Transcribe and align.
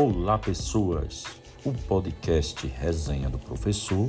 Olá, 0.00 0.38
pessoas! 0.38 1.24
O 1.64 1.72
podcast 1.72 2.64
Resenha 2.68 3.28
do 3.28 3.36
Professor 3.36 4.08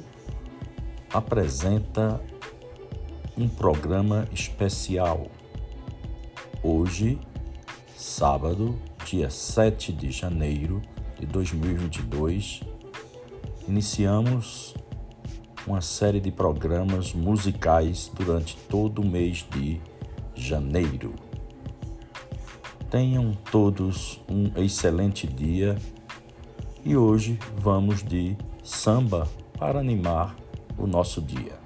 apresenta 1.11 2.21
um 3.35 3.49
programa 3.49 4.27
especial. 4.31 5.25
Hoje, 6.61 7.19
sábado, 7.97 8.79
dia 9.03 9.31
7 9.31 9.91
de 9.91 10.11
janeiro 10.11 10.79
de 11.19 11.25
2022, 11.25 12.61
iniciamos 13.67 14.75
uma 15.65 15.81
série 15.81 16.19
de 16.19 16.31
programas 16.31 17.15
musicais 17.15 18.11
durante 18.13 18.55
todo 18.69 19.01
o 19.01 19.05
mês 19.05 19.43
de 19.49 19.81
janeiro. 20.35 21.28
Tenham 22.89 23.37
todos 23.51 24.19
um 24.27 24.51
excelente 24.59 25.27
dia 25.27 25.77
e 26.83 26.97
hoje 26.97 27.37
vamos 27.55 28.01
de 28.01 28.35
samba 28.63 29.27
para 29.59 29.79
animar 29.79 30.35
o 30.75 30.87
nosso 30.87 31.21
dia. 31.21 31.58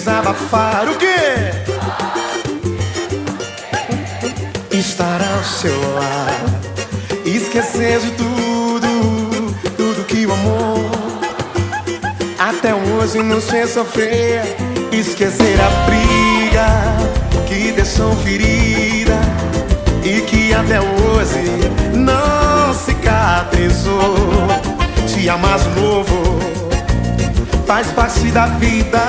Desabafar 0.00 0.88
o 0.88 0.96
quê? 0.96 1.52
Estar 4.70 5.20
ao 5.20 5.44
seu 5.44 5.78
lado, 5.94 7.26
esquecer 7.26 8.00
de 8.00 8.10
tudo, 8.12 9.54
tudo 9.76 10.04
que 10.06 10.24
o 10.24 10.32
amor 10.32 10.90
até 12.38 12.74
hoje 12.74 13.22
nos 13.22 13.50
fez 13.50 13.70
sofrer, 13.70 14.42
esquecer 14.90 15.58
a 15.60 15.68
briga 15.84 16.66
que 17.46 17.70
deixou 17.72 18.16
ferida 18.16 19.20
e 20.02 20.22
que 20.22 20.54
até 20.54 20.80
hoje 20.80 21.94
não 21.94 22.72
cicatrizou. 22.72 24.16
Te 25.06 25.28
amar 25.28 25.58
de 25.58 25.68
novo 25.78 26.59
faz 27.70 27.86
parte 27.92 28.32
da 28.32 28.46
vida. 28.46 29.00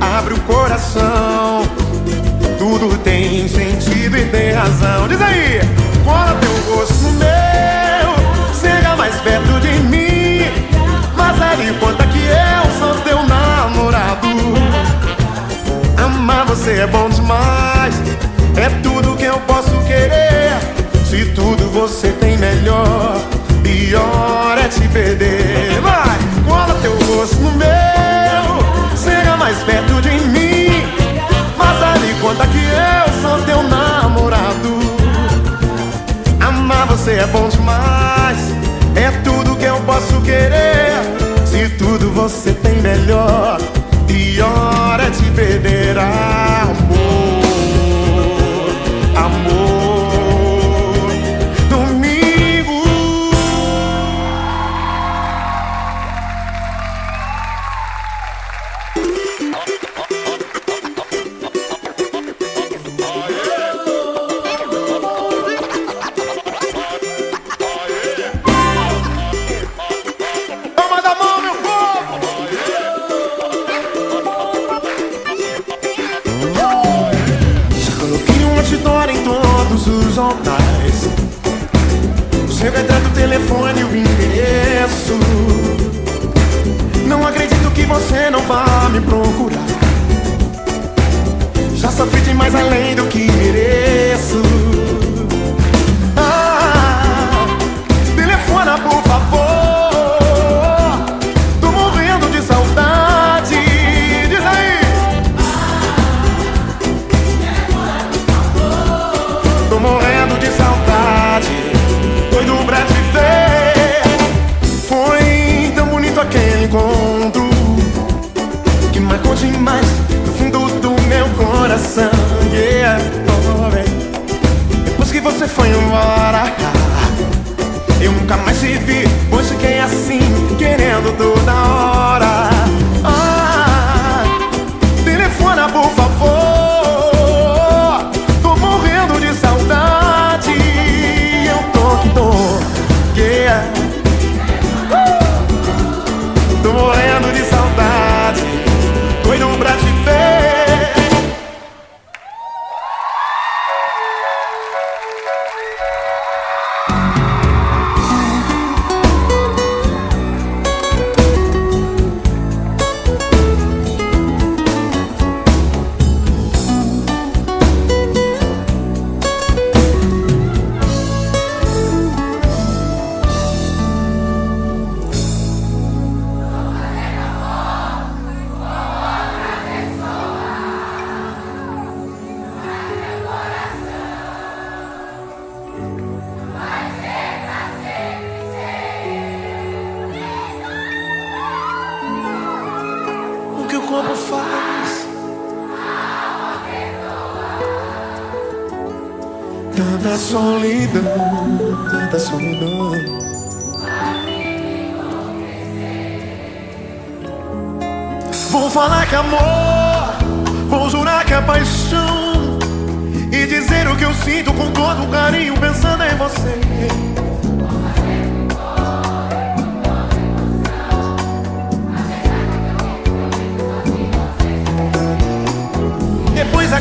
Abre 0.00 0.34
o 0.34 0.40
coração, 0.42 1.64
tudo 2.56 2.96
tem 2.98 3.48
sentido 3.48 4.16
e 4.16 4.24
tem 4.26 4.52
razão. 4.52 5.08
Diz 5.08 5.20
aí, 5.20 5.60
cola 6.04 6.38
teu 6.40 6.76
rosto 6.76 6.94
no 7.02 7.12
meu, 7.14 8.54
chega 8.54 8.94
mais 8.94 9.16
perto 9.16 9.58
de 9.60 9.72
mim. 9.80 10.44
Mas 11.16 11.58
ele 11.58 11.76
conta 11.80 12.06
que 12.06 12.20
eu 12.20 12.78
sou 12.78 12.94
teu 13.02 13.20
namorado. 13.26 14.28
Amar 15.96 16.46
você 16.46 16.82
é 16.82 16.86
bom 16.86 17.08
demais. 17.08 17.96
É 18.56 18.68
tudo 18.80 19.16
que 19.16 19.24
eu 19.24 19.40
posso 19.40 19.76
querer. 19.88 20.56
Se 21.04 21.24
tudo 21.34 21.68
você 21.72 22.12
tem 22.12 22.38
melhor, 22.38 23.19
pior 23.80 24.58
é 24.58 24.68
te 24.68 24.86
perder. 24.88 25.80
Vai, 25.80 26.18
cola 26.46 26.74
teu 26.82 26.92
rosto 27.06 27.36
no 27.36 27.52
meu, 27.52 28.96
chega 28.96 29.36
mais 29.36 29.58
perto 29.58 30.00
de 30.02 30.10
mim. 30.28 30.39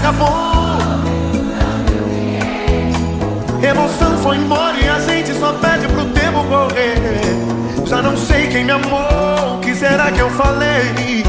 acabou. 0.10 0.80
Emoção 3.62 4.18
foi 4.18 4.38
embora 4.38 4.78
e 4.78 4.90
a 4.90 5.00
gente 5.00 5.34
só 5.34 5.54
pede 5.54 5.88
pro 5.88 6.06
tempo 6.06 6.44
correr. 6.46 7.86
Já 7.86 8.02
não 8.02 8.18
sei 8.18 8.48
quem 8.48 8.66
me 8.66 8.72
amou, 8.72 9.58
o 9.58 9.60
que 9.60 9.76
será 9.76 10.12
que 10.12 10.20
eu 10.20 10.30
falei? 10.32 11.24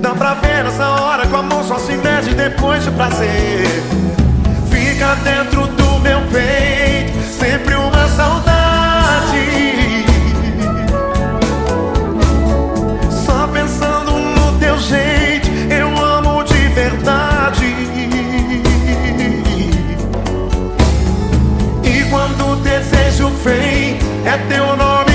Dá 0.00 0.10
pra 0.10 0.34
ver 0.34 0.64
nessa 0.64 0.88
hora 0.88 1.26
que 1.26 1.32
o 1.32 1.36
amor 1.36 1.64
só 1.64 1.78
se 1.78 1.92
mede 1.96 2.34
depois 2.34 2.84
de 2.84 2.90
prazer. 2.90 3.66
Fica 4.70 5.14
dentro 5.16 5.66
do 5.68 5.98
meu 6.00 6.20
peito. 6.32 6.73
feito, 23.30 24.04
é 24.24 24.36
teu 24.48 24.76
nome. 24.76 25.13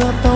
esa 0.00 0.29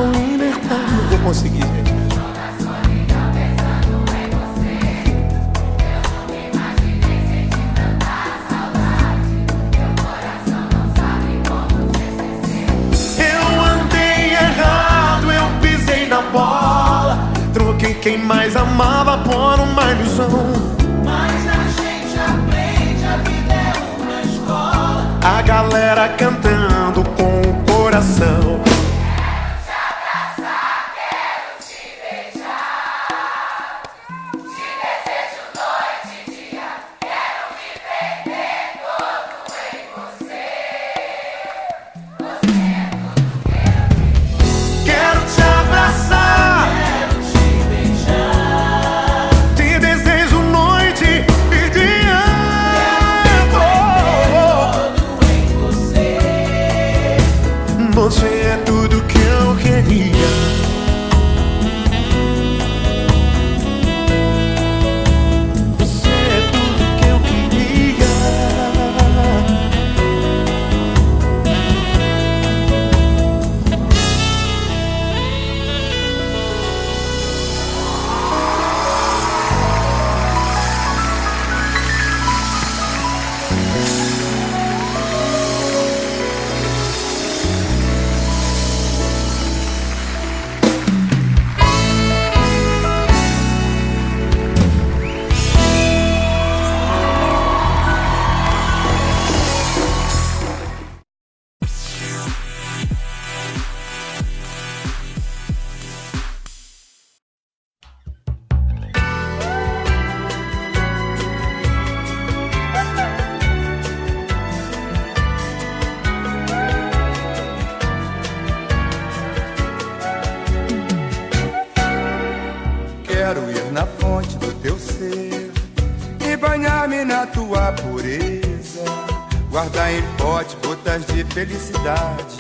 felicidade, 131.45 132.37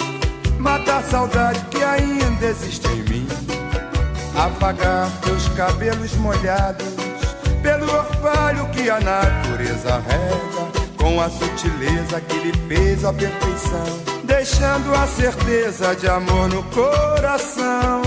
matar 0.58 1.00
a 1.00 1.02
saudade 1.02 1.60
que 1.70 1.82
ainda 1.84 2.46
existe 2.46 2.86
em 2.88 3.02
mim, 3.02 3.28
apagar 4.34 5.10
teus 5.22 5.46
cabelos 5.48 6.14
molhados 6.16 6.86
pelo 7.62 7.84
orvalho 7.84 8.66
que 8.70 8.88
a 8.88 9.00
natureza 9.00 10.02
rega, 10.08 10.86
com 10.96 11.20
a 11.20 11.28
sutileza 11.28 12.20
que 12.22 12.38
lhe 12.38 12.52
fez 12.66 13.04
a 13.04 13.12
perfeição, 13.12 13.84
deixando 14.24 14.94
a 14.94 15.06
certeza 15.06 15.94
de 15.94 16.08
amor 16.08 16.48
no 16.48 16.62
coração. 16.64 18.02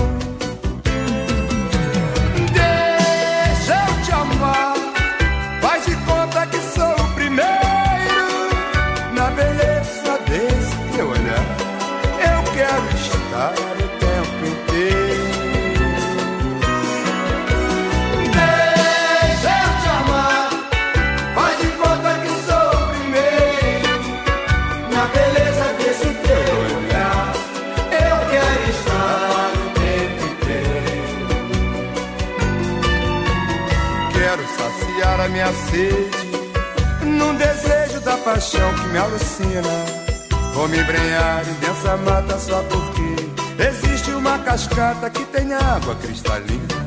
num 37.04 37.34
desejo 37.36 38.00
da 38.00 38.16
paixão 38.18 38.74
que 38.74 38.88
me 38.88 38.98
alucina. 38.98 40.08
Vou 40.54 40.66
me 40.68 40.78
embrenhar 40.78 41.42
em 41.48 41.54
densa 41.54 41.96
mata 41.98 42.38
só 42.38 42.62
porque 42.64 43.62
existe 43.62 44.10
uma 44.10 44.38
cascata 44.40 45.08
que 45.08 45.24
tem 45.26 45.54
água 45.54 45.94
cristalina. 45.96 46.78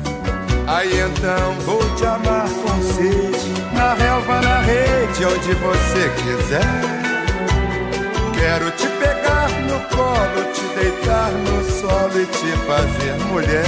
Aí 0.66 1.00
então 1.00 1.54
vou 1.66 1.80
te 1.96 2.04
amar 2.04 2.48
com 2.48 2.82
sede, 2.92 3.74
na 3.74 3.94
relva, 3.94 4.40
na 4.40 4.60
rede, 4.60 5.24
onde 5.24 5.52
você 5.54 6.10
quiser. 6.22 7.02
Quero 8.34 8.70
te 8.72 8.86
pegar 8.86 9.48
no 9.68 9.80
colo, 9.88 10.52
te 10.52 10.62
deitar 10.78 11.30
no 11.32 11.64
solo 11.80 12.20
e 12.20 12.26
te 12.26 12.52
fazer 12.66 13.14
mulher. 13.30 13.64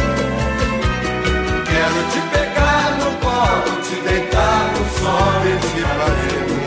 Quero 1.67 2.11
te 2.13 2.21
pegar 2.31 2.54
modo 3.45 3.83
de 3.83 4.01
deitar 4.03 4.73
no 4.73 4.85
sol 4.99 5.43
e 5.45 5.77
de 5.77 5.83
prazer. 5.83 6.64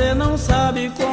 você 0.00 0.14
não 0.14 0.38
sabe 0.38 0.90
como. 0.96 1.09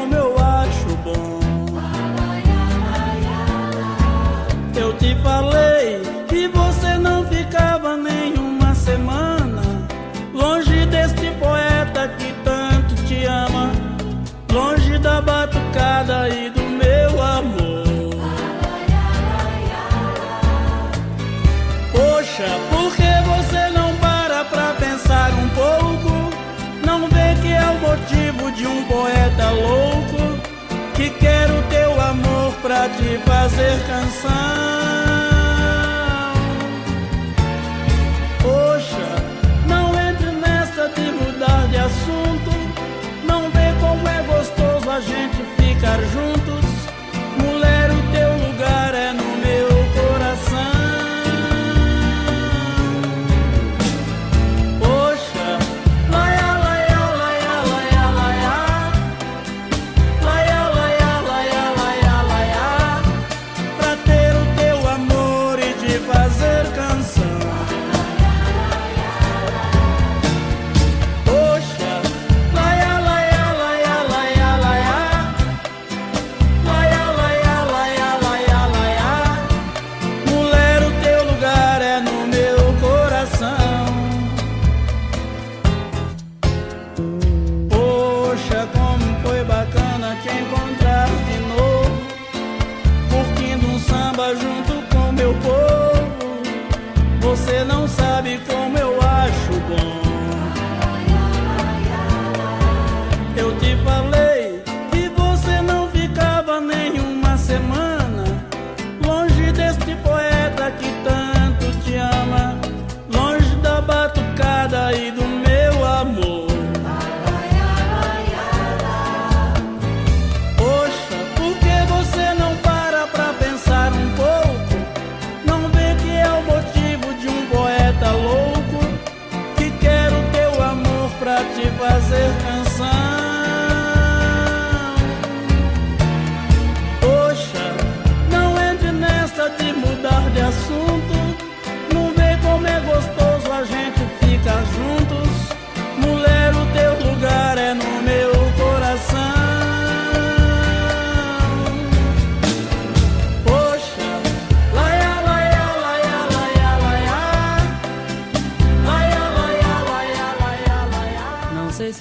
pra 32.68 32.90
te 32.90 33.18
fazer 33.20 33.80
canção. 33.88 35.07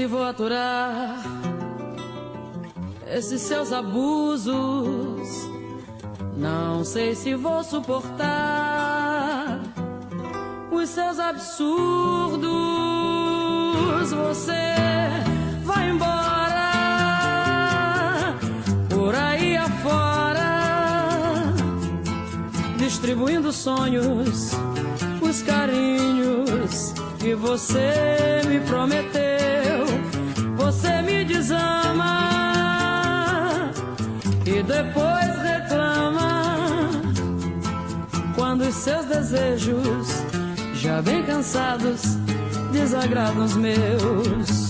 vou 0.06 0.24
aturar 0.24 1.22
esses 3.06 3.40
seus 3.42 3.72
abusos. 3.72 5.46
Não 6.36 6.84
sei 6.84 7.14
se 7.14 7.34
vou 7.34 7.64
suportar 7.64 9.60
os 10.70 10.88
seus 10.90 11.18
absurdos. 11.18 12.46
Você 14.10 14.74
vai 15.64 15.90
embora 15.90 16.66
por 18.88 19.14
aí 19.14 19.56
afora, 19.56 21.52
distribuindo 22.76 23.52
sonhos, 23.52 24.52
os 25.20 25.42
carinhos 25.42 26.94
que 27.18 27.34
você 27.34 28.42
me 28.46 28.60
prometeu 28.60 29.25
ama 31.50 32.20
e 34.44 34.62
depois 34.62 35.42
reclama 35.42 36.46
quando 38.34 38.62
os 38.62 38.74
seus 38.74 39.06
desejos, 39.06 40.08
já 40.74 41.00
bem 41.02 41.22
cansados, 41.24 42.02
desagradam 42.72 43.44
os 43.44 43.56
meus. 43.56 44.65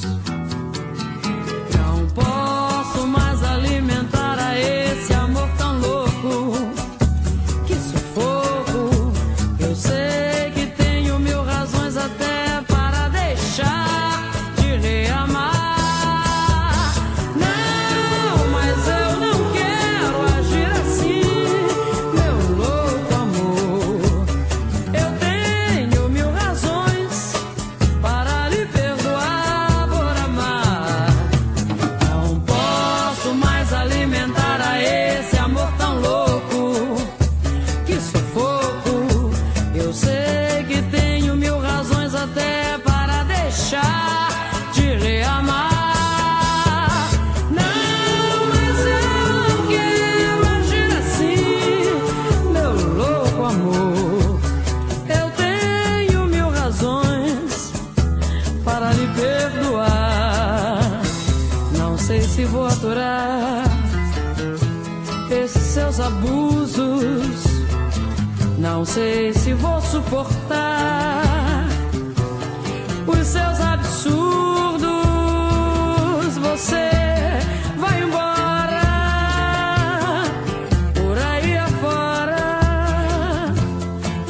Seus 65.96 66.00
abusos. 66.00 67.44
Não 68.58 68.84
sei 68.84 69.32
se 69.32 69.54
vou 69.54 69.80
suportar 69.80 71.66
os 73.06 73.26
seus 73.26 73.60
absurdos. 73.60 74.86
Você 76.36 76.90
vai 77.78 78.02
embora 78.02 78.82
por 80.94 81.16
aí 81.18 81.56
afora, 81.56 82.36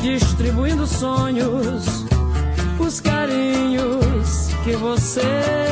distribuindo 0.02 0.86
sonhos, 0.86 2.06
os 2.78 3.00
carinhos 3.00 4.48
que 4.64 4.76
você 4.76 5.65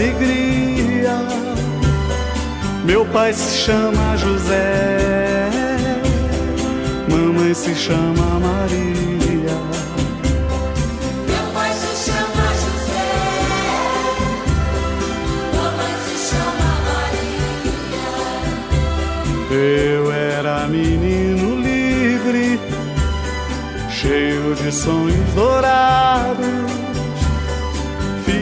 alegria. 0.00 1.18
Meu 2.84 3.04
pai 3.06 3.32
se 3.34 3.58
chama 3.58 4.16
José. 4.16 5.50
Mamãe 7.08 7.52
se 7.54 7.74
chama 7.74 8.40
Maria. 8.40 9.56
Meu 11.28 11.46
pai 11.52 11.72
se 11.72 12.10
chama 12.10 12.46
José, 12.62 13.10
mamãe 15.54 15.94
se 16.04 16.14
chama 16.28 16.70
Maria. 16.88 18.10
Eu 19.50 20.12
era 20.12 20.66
menino 20.68 21.60
livre, 21.60 22.58
cheio 23.90 24.54
de 24.54 24.72
sonhos 24.72 25.34
dourados. 25.34 26.79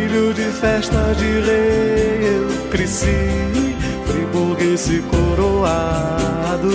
Filho 0.08 0.32
de 0.32 0.44
festa 0.52 1.14
de 1.18 1.26
rei, 1.26 2.38
eu 2.38 2.48
cresci, 2.70 3.76
friburguense 4.06 5.02
coroado. 5.02 6.70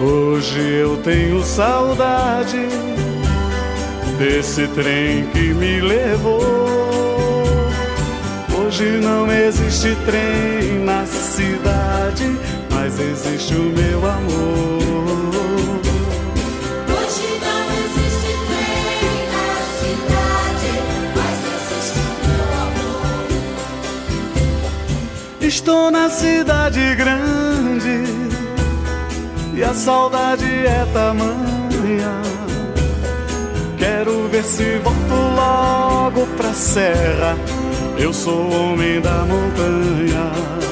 Hoje 0.02 0.60
eu 0.60 0.92
tenho 0.98 1.42
saudade 1.42 2.68
desse 4.18 4.68
trem 4.68 5.24
que 5.32 5.54
me 5.54 5.80
levou. 5.80 6.68
Hoje 8.54 8.84
não 9.02 9.32
existe 9.32 9.96
trem 10.04 10.84
na 10.84 11.06
cidade, 11.06 12.36
existe 13.00 13.54
o 13.54 13.62
meu 13.62 13.98
amor. 13.98 14.80
Hoje 16.88 17.26
não 17.44 17.64
existe 17.80 18.32
trem 18.48 19.10
na 19.32 19.48
cidade, 19.78 20.72
mas 21.16 21.38
existe 21.56 21.98
o 21.98 22.18
meu 22.26 22.48
amor. 22.66 23.28
Estou 25.40 25.90
na 25.90 26.08
cidade 26.08 26.94
grande 26.94 27.96
e 29.54 29.62
a 29.62 29.74
saudade 29.74 30.46
é 30.46 30.86
tamanha. 30.92 32.22
Quero 33.78 34.28
ver 34.28 34.44
se 34.44 34.78
volto 34.78 35.14
logo 35.34 36.26
pra 36.36 36.52
serra. 36.52 37.36
Eu 37.98 38.12
sou 38.12 38.50
homem 38.50 39.00
da 39.00 39.24
montanha. 39.26 40.69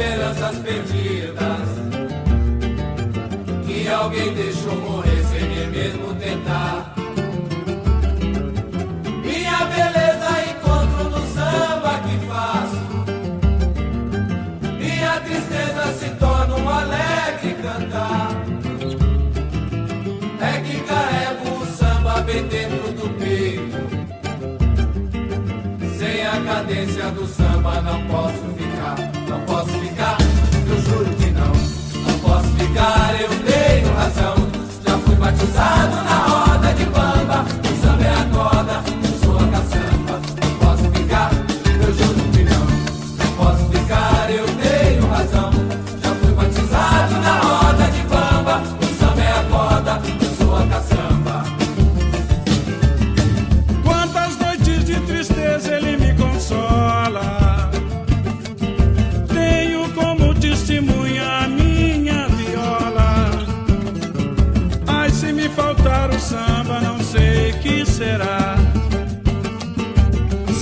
Esperanças 0.00 0.56
perdidas 0.58 1.68
Que 3.66 3.86
alguém 3.88 4.34
deixou 4.34 4.74
morrer 4.76 5.19
cadência 26.50 27.04
do 27.12 27.24
samba 27.28 27.80
não 27.80 28.04
posso 28.08 28.42
ficar, 28.58 28.96
não 29.28 29.40
posso 29.42 29.70
ficar, 29.78 30.18
eu 30.68 30.82
juro 30.82 31.14
que 31.14 31.30
não. 31.30 31.52
Não 32.02 32.18
posso 32.18 32.48
ficar, 32.56 33.20
eu 33.20 33.28
tenho 33.28 33.94
razão. 33.94 34.34
Já 34.84 34.98
fui 34.98 35.14
batizado 35.14 35.96
na 36.02 36.26
roda 36.26 36.39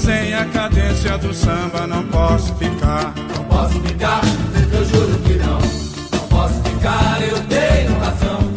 sem 0.09 0.33
a 0.33 0.47
cadência 0.47 1.19
do 1.19 1.35
samba 1.35 1.87
não 1.87 2.03
posso 2.07 2.55
ficar. 2.55 3.13
Não 3.37 3.45
posso 3.45 3.79
ficar, 3.81 4.23
eu 4.73 4.85
juro 4.87 5.19
que 5.19 5.35
não. 5.35 5.59
Não 6.13 6.29
posso 6.29 6.63
ficar, 6.63 7.21
eu 7.21 7.39
tenho 7.45 7.99
razão. 7.99 8.48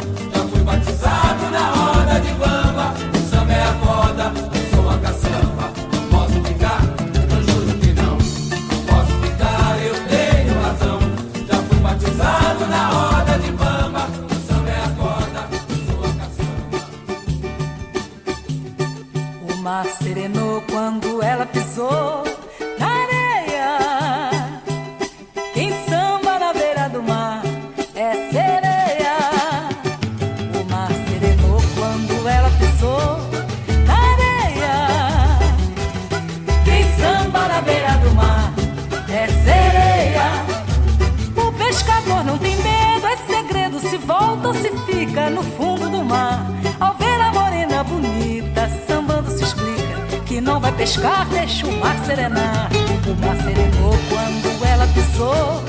Pescar, 50.82 51.24
deixa 51.26 51.64
o 51.64 51.78
mar 51.78 51.96
serenar. 52.04 52.68
O 53.06 53.14
mar 53.24 53.36
serenou 53.36 53.94
quando 54.08 54.66
ela 54.66 54.84
pisou 54.88 55.62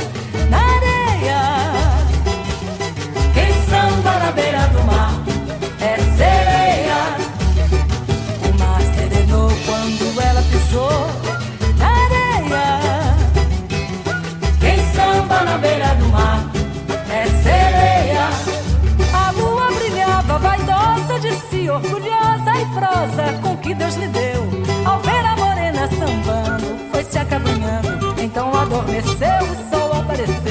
na 0.50 0.58
areia. 0.58 1.42
Quem 3.36 3.54
samba 3.70 4.12
na 4.18 4.32
beira 4.32 4.68
do 4.70 4.84
mar 4.84 5.14
é 5.82 5.98
sereia. 6.18 7.00
O 8.50 8.58
mar 8.58 8.82
serenou 8.96 9.52
quando 9.68 10.20
ela 10.20 10.42
pisou 10.52 11.08
na 11.78 11.90
areia. 12.06 12.66
Quem 14.60 14.80
samba 14.96 15.44
na 15.44 15.58
beira 15.60 15.94
do 15.94 16.08
mar 16.08 16.40
é 17.12 17.26
sereia. 17.44 18.30
A 19.14 19.30
lua 19.30 19.72
brilhava, 19.78 20.40
vaidosa 20.40 21.20
de 21.20 21.36
si, 21.36 21.70
orgulhosa 21.70 22.52
e 22.60 22.66
prosa 22.74 23.40
com 23.44 23.56
que 23.58 23.76
Deus 23.76 23.96
lhe 23.96 24.08
deu. 24.08 24.23
Foi 27.34 27.54
se 27.54 27.64
acabrunhando. 27.64 28.22
Então 28.22 28.54
adormeceu, 28.54 29.40
o 29.42 29.70
sol 29.70 29.94
apareceu. 29.94 30.43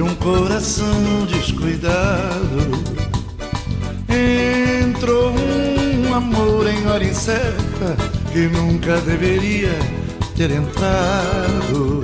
De 0.00 0.04
um 0.04 0.14
coração 0.14 1.26
descuidado. 1.26 2.70
Entrou 4.08 5.30
um 5.30 6.14
amor 6.14 6.66
em 6.66 6.86
hora 6.86 7.04
incerta 7.04 7.98
que 8.32 8.48
nunca 8.48 8.98
deveria 9.02 9.78
ter 10.34 10.52
entrado. 10.52 12.00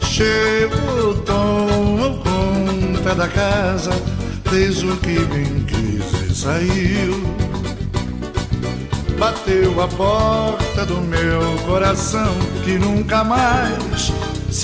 Chegou, 0.00 1.14
tomou 1.26 2.22
conta 2.22 3.14
da 3.14 3.28
casa, 3.28 3.90
fez 4.46 4.82
o 4.82 4.96
que 4.96 5.18
bem 5.26 5.62
quis 5.66 6.30
e 6.30 6.34
saiu. 6.34 7.22
Bateu 9.18 9.82
a 9.82 9.88
porta 9.88 10.86
do 10.86 11.02
meu 11.02 11.58
coração 11.66 12.34
que 12.64 12.78
nunca 12.78 13.22
mais 13.22 14.10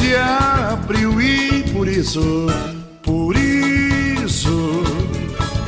se 0.00 0.16
abriu 0.16 1.20
e 1.20 1.62
por 1.74 1.86
isso, 1.86 2.46
por 3.02 3.36
isso 3.36 4.82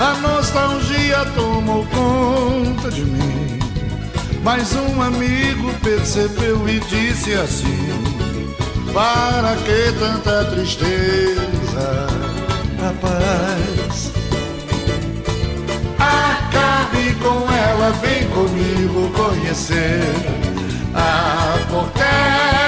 a 0.00 0.14
nostalgia 0.14 1.22
tomou 1.34 1.84
conta 1.86 2.90
de 2.90 3.04
mim. 3.04 3.58
Mas 4.42 4.74
um 4.74 5.02
amigo 5.02 5.72
percebeu 5.82 6.66
e 6.66 6.80
disse 6.80 7.34
assim: 7.34 7.88
Para 8.92 9.54
que 9.56 9.92
tanta 9.98 10.44
tristeza, 10.46 12.06
rapaz? 12.80 14.12
Acabe 15.98 17.14
com 17.16 17.52
ela, 17.52 17.90
vem 18.00 18.26
comigo 18.30 19.10
conhecer 19.10 20.02
a 20.94 21.58
Portela, 21.70 22.61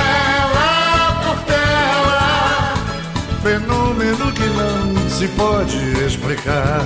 fenômeno 3.44 4.32
que 4.32 4.46
não 4.46 5.08
se 5.10 5.28
pode 5.28 5.76
explicar. 6.02 6.80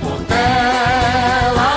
Portela, 0.00 1.70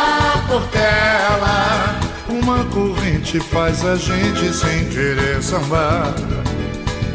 Portela, 0.48 2.00
uma 2.30 2.64
corrente 2.66 3.40
faz 3.40 3.84
a 3.84 3.96
gente 3.96 4.54
sem 4.54 4.86
querer 4.90 5.42
sambar. 5.42 6.14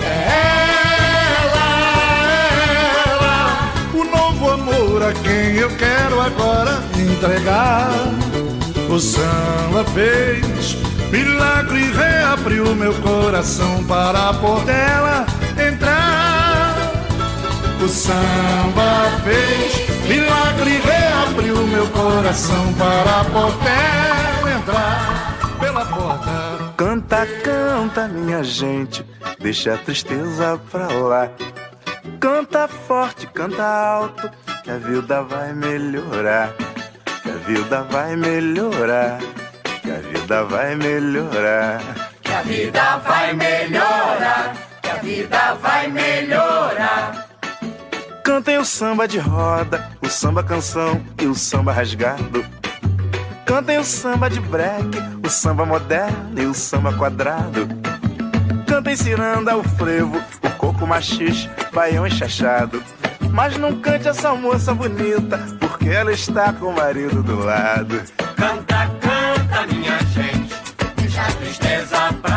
Ela, 0.02 1.68
ela, 3.12 3.72
o 3.94 4.04
novo 4.04 4.50
amor 4.50 5.04
a 5.04 5.12
quem 5.12 5.54
eu 5.54 5.70
quero 5.76 6.20
agora 6.20 6.82
entregar. 6.98 7.92
O 8.90 8.98
samba 8.98 9.84
fez 9.94 10.76
milagre 11.12 11.78
e 11.78 11.92
reabriu 11.92 12.74
meu 12.74 12.94
coração 12.94 13.84
para 13.84 14.30
a 14.30 14.34
Portela. 14.34 15.35
O 17.78 17.88
samba 17.88 19.10
fez 19.22 20.08
milagre 20.08 20.70
e 20.70 20.78
reabriu 20.78 21.66
meu 21.68 21.86
coração 21.88 22.72
para 22.74 23.20
a 23.20 23.24
Portela 23.24 24.50
entrar 24.58 25.56
pela 25.60 25.84
porta. 25.84 26.74
Canta, 26.76 27.26
canta, 27.44 28.08
minha 28.08 28.42
gente, 28.42 29.04
deixa 29.38 29.74
a 29.74 29.78
tristeza 29.78 30.60
pra 30.70 30.88
lá. 30.88 31.30
Canta 32.18 32.66
forte, 32.66 33.26
canta 33.28 33.62
alto, 33.62 34.30
que 34.64 34.70
a 34.70 34.78
vida 34.78 35.22
vai 35.22 35.52
melhorar. 35.52 36.54
Que 37.22 37.30
a 37.30 37.34
vida 37.34 37.82
vai 37.82 38.16
melhorar. 38.16 39.18
Que 39.82 39.90
a 39.90 39.98
vida 39.98 40.44
vai 40.44 40.74
melhorar. 40.74 41.80
Que 42.22 42.32
a 42.32 42.42
vida 42.42 42.96
vai 42.98 43.32
melhorar. 43.34 44.56
Que 44.82 44.90
a 44.90 44.94
vida 44.94 45.54
vai 45.62 45.88
melhorar. 45.88 47.25
Cantem 48.26 48.58
o 48.58 48.64
samba 48.64 49.06
de 49.06 49.20
roda, 49.20 49.88
o 50.02 50.08
samba 50.08 50.42
canção 50.42 51.00
e 51.22 51.26
o 51.26 51.34
samba 51.36 51.70
rasgado. 51.70 52.44
Cantem 53.44 53.78
o 53.78 53.84
samba 53.84 54.28
de 54.28 54.40
break, 54.40 54.98
o 55.24 55.30
samba 55.30 55.64
moderno 55.64 56.42
e 56.42 56.44
o 56.44 56.52
samba 56.52 56.92
quadrado. 56.92 57.68
Cantem 58.66 58.96
ciranda, 58.96 59.56
o 59.56 59.62
frevo, 59.62 60.20
o 60.42 60.50
coco 60.58 60.84
machixe, 60.88 61.48
baião 61.72 62.04
enxachado. 62.04 62.82
Mas 63.30 63.56
não 63.56 63.80
cante 63.80 64.08
essa 64.08 64.34
moça 64.34 64.74
bonita, 64.74 65.38
porque 65.60 65.88
ela 65.88 66.12
está 66.12 66.52
com 66.52 66.66
o 66.66 66.74
marido 66.74 67.22
do 67.22 67.38
lado. 67.38 68.02
Canta, 68.34 68.90
canta, 69.00 69.72
minha 69.72 69.98
gente. 70.06 70.52
Deixa 70.96 71.22
a 71.22 71.32
tristeza 71.32 72.12
pra 72.20 72.35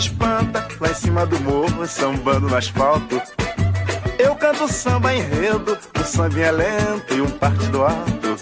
espanta, 0.00 0.66
lá 0.80 0.90
em 0.90 0.94
cima 0.94 1.26
do 1.26 1.38
morro, 1.40 1.86
sambando 1.86 2.48
no 2.48 2.56
asfalto. 2.56 3.20
Eu 4.18 4.34
canto 4.34 4.66
samba 4.72 5.14
enredo, 5.14 5.76
o 5.98 6.04
samba 6.04 6.40
é 6.40 6.50
lento 6.50 7.14
e 7.14 7.20
um 7.20 7.30
partido 7.30 7.82
alto. 7.82 8.36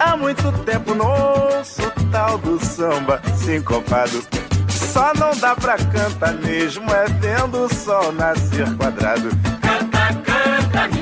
Há 0.00 0.16
muito 0.16 0.50
tempo 0.64 0.94
não 0.94 1.06
ouço 1.06 1.82
tal 2.10 2.38
do 2.38 2.58
samba 2.64 3.20
sincopado. 3.36 4.24
Só 4.68 5.12
não 5.14 5.36
dá 5.36 5.54
pra 5.54 5.76
cantar 5.76 6.34
mesmo, 6.34 6.90
é 6.90 7.04
vendo 7.20 7.64
o 7.64 7.74
sol 7.74 8.12
nascer 8.12 8.74
quadrado. 8.76 9.28
Canta, 9.60 10.14
canta, 10.24 11.01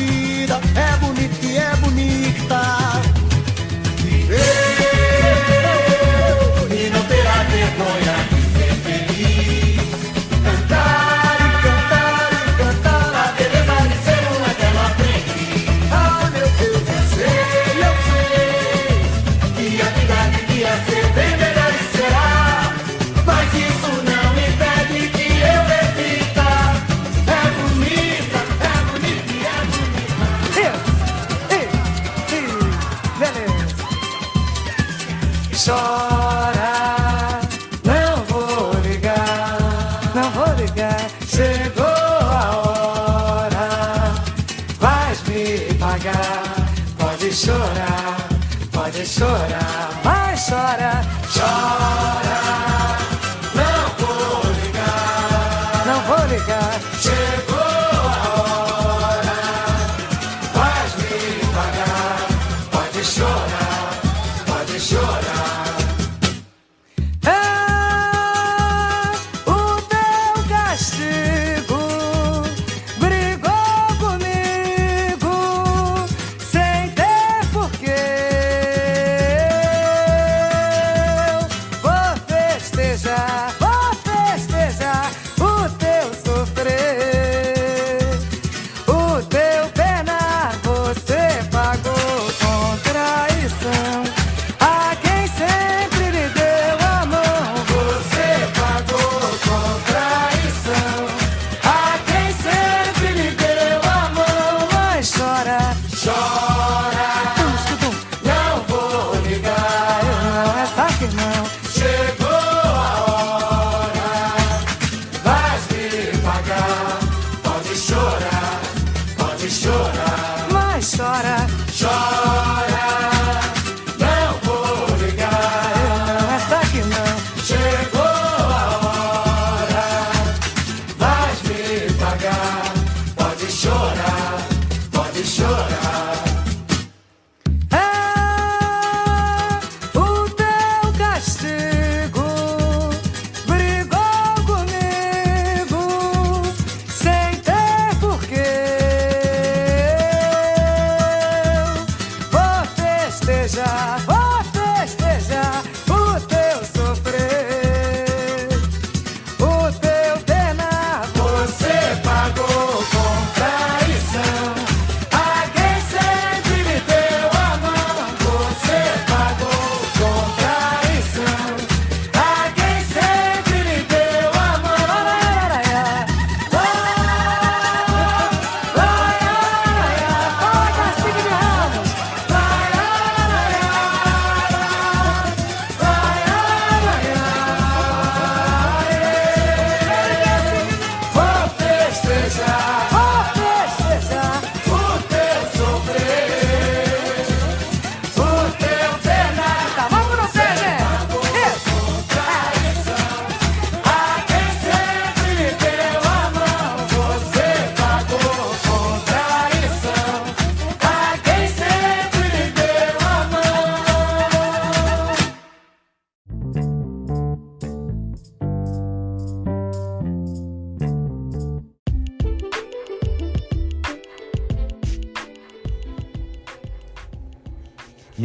vida, 0.00 0.60
é 0.74 0.96
bonita 0.98 1.46
e 1.46 1.56
é 1.56 1.76
bonita. 1.76 2.09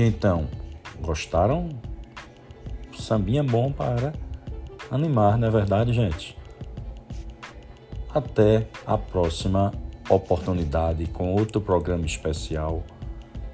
Então, 0.06 0.48
gostaram? 1.02 1.70
Sambinha 2.98 3.42
é 3.42 3.44
bom 3.44 3.72
para 3.72 4.14
animar, 4.90 5.38
não 5.38 5.48
é 5.48 5.52
verdade, 5.52 5.94
gente? 5.94 6.38
Até 8.14 8.68
a 8.86 8.98
próxima 8.98 9.74
oportunidade 10.10 11.06
com 11.08 11.34
outro 11.34 11.60
programa 11.60 12.06
especial 12.06 12.84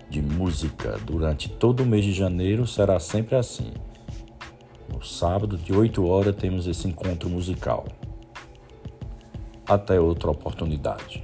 de 0.10 0.22
música 0.22 1.00
durante 1.06 1.50
todo 1.50 1.84
o 1.84 1.86
mês 1.86 2.04
de 2.04 2.14
janeiro 2.14 2.68
será 2.68 3.00
sempre 3.00 3.36
assim. 3.36 3.72
No 4.94 5.04
sábado, 5.04 5.58
de 5.58 5.74
8 5.74 6.06
horas, 6.06 6.36
temos 6.36 6.68
esse 6.68 6.88
encontro 6.88 7.30
musical. 7.30 7.86
Até 9.66 10.00
outra 10.00 10.30
oportunidade. 10.30 11.24